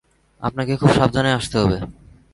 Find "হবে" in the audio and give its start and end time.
1.57-1.77